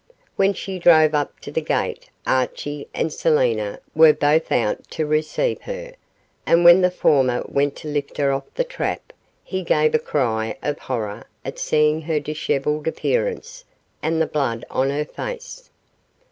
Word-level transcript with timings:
When 0.35 0.53
she 0.55 0.79
drove 0.79 1.13
up 1.13 1.39
to 1.41 1.51
the 1.51 1.61
gate 1.61 2.09
Archie 2.25 2.87
and 2.91 3.13
Selina 3.13 3.79
were 3.93 4.13
both 4.13 4.51
out 4.51 4.89
to 4.89 5.05
receive 5.05 5.61
her, 5.61 5.93
and 6.43 6.65
when 6.65 6.81
the 6.81 6.89
former 6.89 7.45
went 7.47 7.75
to 7.75 7.87
lift 7.87 8.17
her 8.17 8.31
off 8.33 8.51
the 8.55 8.63
trap, 8.63 9.13
he 9.43 9.61
gave 9.61 9.93
a 9.93 9.99
cry 9.99 10.57
of 10.63 10.79
horror 10.79 11.25
at 11.45 11.59
seeing 11.59 12.01
her 12.01 12.19
dishevelled 12.19 12.87
appearance 12.87 13.63
and 14.01 14.19
the 14.19 14.25
blood 14.25 14.65
on 14.71 14.89
her 14.89 15.05
face. 15.05 15.69